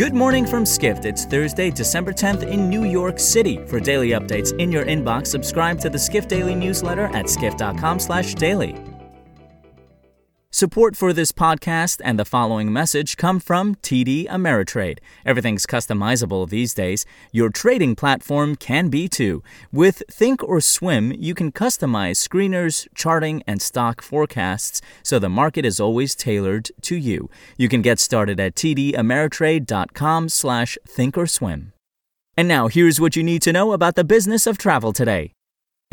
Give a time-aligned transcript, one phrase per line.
[0.00, 1.04] Good morning from Skift.
[1.04, 3.58] It's Thursday, December 10th in New York City.
[3.66, 8.89] For daily updates in your inbox, subscribe to the Skift Daily newsletter at skift.com/daily.
[10.52, 14.98] Support for this podcast and the following message come from TD Ameritrade.
[15.24, 17.06] Everything's customizable these days.
[17.30, 19.44] Your trading platform can be too.
[19.70, 25.64] With Think or Swim, you can customize screeners, charting, and stock forecasts so the market
[25.64, 27.30] is always tailored to you.
[27.56, 31.72] You can get started at tdameritrade.com slash thinkorswim.
[32.36, 35.32] And now here's what you need to know about the business of travel today.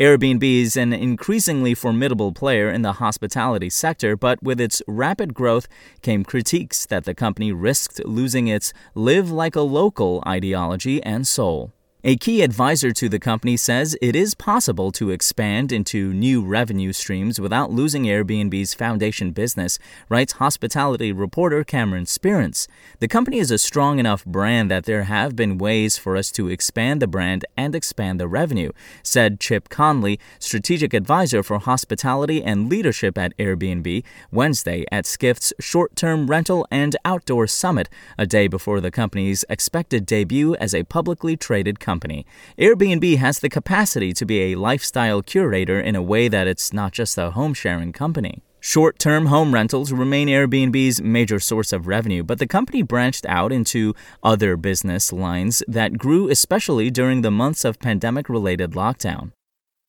[0.00, 5.66] Airbnb is an increasingly formidable player in the hospitality sector, but with its rapid growth
[6.02, 11.72] came critiques that the company risked losing its live like a local ideology and soul.
[12.04, 16.92] A key advisor to the company says it is possible to expand into new revenue
[16.92, 22.68] streams without losing Airbnb's foundation business, writes hospitality reporter Cameron Sperance.
[23.00, 26.48] The company is a strong enough brand that there have been ways for us to
[26.48, 28.70] expand the brand and expand the revenue,
[29.02, 35.96] said Chip Conley, strategic advisor for hospitality and leadership at Airbnb, Wednesday at Skift's short
[35.96, 41.36] term rental and outdoor summit, a day before the company's expected debut as a publicly
[41.36, 42.26] traded company company.
[42.58, 46.92] Airbnb has the capacity to be a lifestyle curator in a way that it's not
[46.92, 48.42] just a home sharing company.
[48.60, 53.52] Short term home rentals remain Airbnb's major source of revenue, but the company branched out
[53.52, 59.32] into other business lines that grew especially during the months of pandemic related lockdown.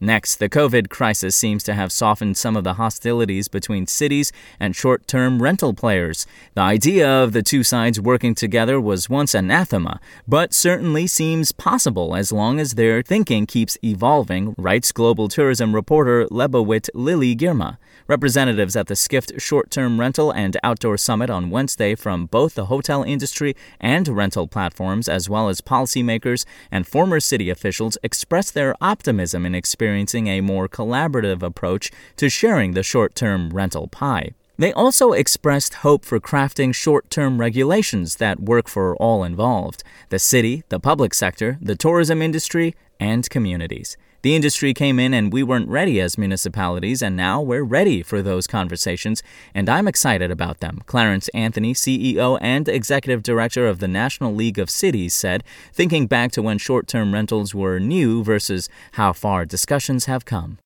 [0.00, 4.30] Next, the COVID crisis seems to have softened some of the hostilities between cities
[4.60, 6.26] and short term rental players.
[6.52, 12.14] The idea of the two sides working together was once anathema, but certainly seems possible
[12.14, 17.78] as long as their thinking keeps evolving, writes global tourism reporter Lebawit Lily Girma.
[18.06, 22.66] Representatives at the Skift Short Term Rental and Outdoor Summit on Wednesday from both the
[22.66, 28.76] hotel industry and rental platforms, as well as policymakers and former city officials, expressed their
[28.82, 34.32] optimism in experiencing experiencing a more collaborative approach to sharing the short term rental pie.
[34.58, 40.18] They also expressed hope for crafting short term regulations that work for all involved the
[40.18, 43.98] city, the public sector, the tourism industry, and communities.
[44.22, 48.22] The industry came in and we weren't ready as municipalities, and now we're ready for
[48.22, 49.22] those conversations,
[49.54, 50.82] and I'm excited about them.
[50.86, 56.32] Clarence Anthony, CEO and Executive Director of the National League of Cities, said, thinking back
[56.32, 60.58] to when short term rentals were new versus how far discussions have come.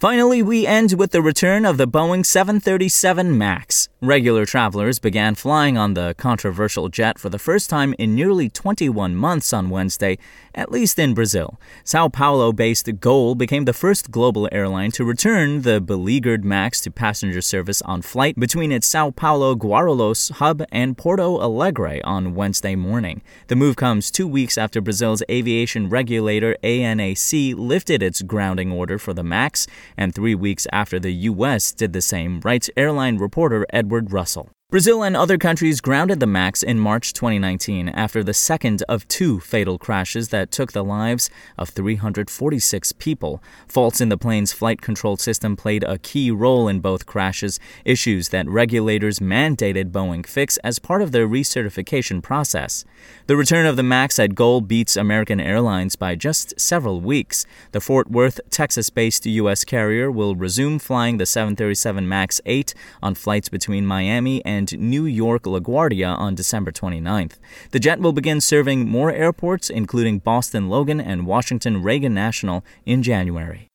[0.00, 3.88] Finally, we end with the return of the Boeing 737 MAX.
[4.00, 9.16] Regular travelers began flying on the controversial jet for the first time in nearly 21
[9.16, 10.18] months on Wednesday,
[10.54, 11.58] at least in Brazil.
[11.82, 16.92] Sao Paulo based Gol became the first global airline to return the beleaguered MAX to
[16.92, 22.76] passenger service on flight between its Sao Paulo Guarulhos hub and Porto Alegre on Wednesday
[22.76, 23.20] morning.
[23.48, 29.12] The move comes two weeks after Brazil's aviation regulator ANAC lifted its grounding order for
[29.12, 29.66] the MAX
[29.96, 31.72] and three weeks after the U.S.
[31.72, 34.50] did the same, writes airline reporter Edward Russell.
[34.70, 39.40] Brazil and other countries grounded the MAX in March 2019 after the second of two
[39.40, 43.42] fatal crashes that took the lives of 346 people.
[43.66, 48.28] Faults in the plane's flight control system played a key role in both crashes, issues
[48.28, 52.84] that regulators mandated Boeing fix as part of their recertification process.
[53.26, 57.46] The return of the MAX at Gol beats American Airlines by just several weeks.
[57.72, 59.64] The Fort Worth, Texas based U.S.
[59.64, 65.06] carrier will resume flying the 737 MAX 8 on flights between Miami and and New
[65.06, 67.38] York LaGuardia on December 29th.
[67.70, 73.02] The jet will begin serving more airports, including Boston Logan and Washington Reagan National, in
[73.02, 73.68] January.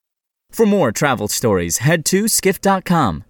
[0.51, 3.23] For more travel stories, head to skift.com.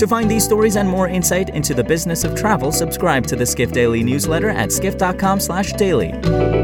[0.00, 3.44] To find these stories and more insight into the business of travel, subscribe to the
[3.44, 6.59] Skift Daily newsletter at skift.com/daily.